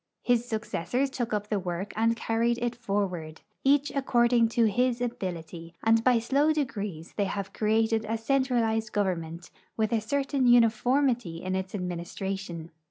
His 0.23 0.45
successors 0.45 1.11
took 1.11 1.31
up 1.31 1.49
the 1.49 1.61
Avork 1.61 1.93
and 1.95 2.15
carried 2.15 2.57
it 2.57 2.73
forward, 2.75 3.41
each 3.63 3.91
according 3.93 4.47
to 4.49 4.65
his 4.67 4.99
ability, 4.99 5.75
and 5.83 6.03
by 6.03 6.17
sIoav 6.17 6.55
degrees 6.55 7.13
they 7.17 7.25
have 7.25 7.53
created 7.53 8.03
a 8.09 8.17
centralized 8.17 8.93
government, 8.93 9.51
Avith 9.77 9.91
a 9.95 10.01
certain 10.01 10.47
uniformity 10.47 11.43
in 11.43 11.55
its 11.55 11.75
administration. 11.75 12.71